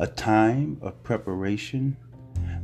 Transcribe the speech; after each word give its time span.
a 0.00 0.06
time 0.06 0.78
of 0.80 1.02
preparation 1.02 1.94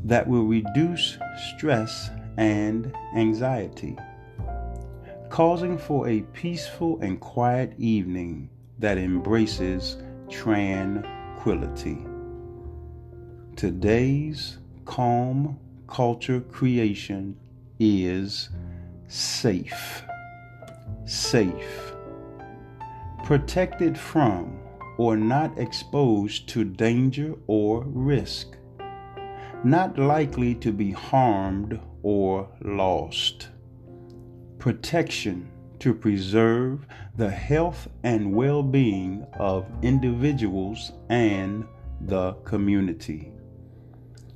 that 0.04 0.26
will 0.26 0.44
reduce 0.44 1.18
stress 1.54 2.08
and 2.38 2.90
anxiety, 3.14 3.94
causing 5.28 5.76
for 5.76 6.08
a 6.08 6.22
peaceful 6.32 6.98
and 7.02 7.20
quiet 7.20 7.74
evening 7.76 8.48
that 8.78 8.96
embraces 8.96 9.98
tranquility. 10.30 11.98
Today's 13.54 14.56
calm 14.86 15.58
culture 15.88 16.40
creation 16.40 17.36
is 17.78 18.48
safe. 19.08 20.02
Safe. 21.04 21.92
Protected 23.24 23.98
from 23.98 24.58
or 24.98 25.16
not 25.16 25.58
exposed 25.58 26.48
to 26.48 26.64
danger 26.64 27.34
or 27.46 27.84
risk, 27.84 28.56
not 29.64 29.98
likely 29.98 30.54
to 30.54 30.72
be 30.72 30.90
harmed 30.92 31.78
or 32.02 32.48
lost. 32.62 33.48
Protection 34.58 35.50
to 35.78 35.92
preserve 35.92 36.86
the 37.16 37.30
health 37.30 37.88
and 38.02 38.34
well 38.34 38.62
being 38.62 39.26
of 39.38 39.66
individuals 39.82 40.92
and 41.08 41.66
the 42.00 42.32
community. 42.44 43.32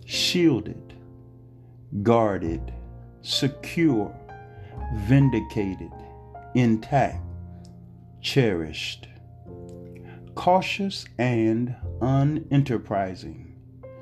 Shielded, 0.05 0.95
guarded, 2.03 2.73
secure, 3.23 4.15
vindicated, 5.07 5.93
intact, 6.55 7.25
cherished 8.21 9.09
cautious 10.35 11.05
and 11.19 11.75
unenterprising, 12.01 13.55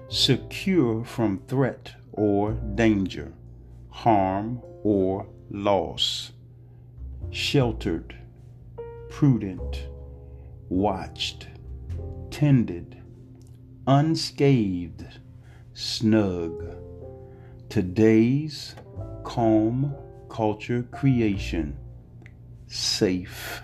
secure 0.08 1.04
from 1.04 1.40
threat 1.46 1.92
or 2.12 2.52
danger, 2.52 3.32
harm 3.90 4.60
or 4.82 5.26
loss, 5.50 6.32
sheltered, 7.30 8.14
prudent, 9.08 9.88
watched, 10.68 11.48
tended, 12.30 13.02
unscathed, 13.86 15.20
snug. 15.74 16.76
Today's 17.68 18.74
calm 19.24 19.94
culture 20.28 20.82
creation, 20.90 21.76
safe. 22.66 23.62